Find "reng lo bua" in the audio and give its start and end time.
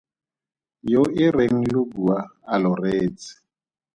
1.35-2.17